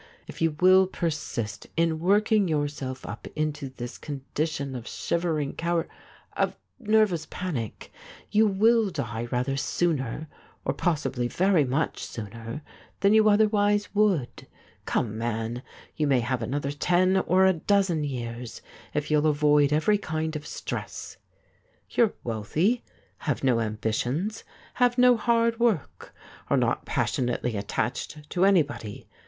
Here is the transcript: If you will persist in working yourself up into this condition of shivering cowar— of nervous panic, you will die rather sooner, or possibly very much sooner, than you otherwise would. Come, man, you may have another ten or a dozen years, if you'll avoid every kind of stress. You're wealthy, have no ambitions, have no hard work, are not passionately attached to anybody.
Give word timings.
If 0.25 0.41
you 0.41 0.55
will 0.59 0.87
persist 0.87 1.67
in 1.77 1.99
working 1.99 2.47
yourself 2.47 3.05
up 3.05 3.27
into 3.35 3.69
this 3.69 3.99
condition 3.99 4.73
of 4.73 4.87
shivering 4.87 5.53
cowar— 5.53 5.87
of 6.35 6.57
nervous 6.79 7.27
panic, 7.29 7.91
you 8.31 8.47
will 8.47 8.89
die 8.89 9.25
rather 9.29 9.55
sooner, 9.55 10.27
or 10.65 10.73
possibly 10.73 11.27
very 11.27 11.65
much 11.65 12.03
sooner, 12.03 12.63
than 13.01 13.13
you 13.13 13.29
otherwise 13.29 13.93
would. 13.93 14.47
Come, 14.87 15.19
man, 15.19 15.61
you 15.95 16.07
may 16.07 16.21
have 16.21 16.41
another 16.41 16.71
ten 16.71 17.17
or 17.17 17.45
a 17.45 17.53
dozen 17.53 18.03
years, 18.03 18.63
if 18.95 19.11
you'll 19.11 19.27
avoid 19.27 19.71
every 19.71 19.99
kind 19.99 20.35
of 20.35 20.47
stress. 20.47 21.17
You're 21.91 22.13
wealthy, 22.23 22.83
have 23.19 23.43
no 23.43 23.59
ambitions, 23.59 24.43
have 24.81 24.97
no 24.97 25.15
hard 25.15 25.59
work, 25.59 26.11
are 26.49 26.57
not 26.57 26.85
passionately 26.85 27.55
attached 27.55 28.27
to 28.31 28.45
anybody. 28.45 29.07